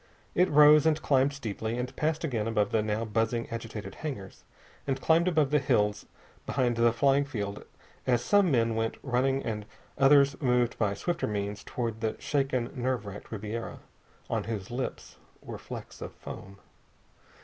It 0.33 0.49
rose, 0.49 0.87
and 0.87 0.99
climbed 0.99 1.31
steeply, 1.31 1.77
and 1.77 1.95
passed 1.95 2.23
again 2.23 2.47
above 2.47 2.71
the 2.71 2.81
now 2.81 3.05
buzzing, 3.05 3.47
agitated 3.51 3.93
hangars, 3.93 4.43
and 4.87 4.99
climbed 4.99 5.27
above 5.27 5.51
the 5.51 5.59
hills 5.59 6.07
behind 6.47 6.75
the 6.75 6.91
flying 6.91 7.23
field 7.23 7.63
as 8.07 8.23
some 8.23 8.49
men 8.49 8.73
went 8.73 8.97
running 9.03 9.43
and 9.43 9.63
others 9.99 10.41
moved 10.41 10.75
by 10.79 10.95
swifter 10.95 11.27
means 11.27 11.63
toward 11.63 12.01
the 12.01 12.15
shaken, 12.17 12.71
nerve 12.73 13.05
racked 13.05 13.31
Ribiera, 13.31 13.77
on 14.27 14.45
whose 14.45 14.71
lips 14.71 15.17
were 15.39 15.59
flecks 15.59 16.01
of 16.01 16.13
foam. 16.13 16.57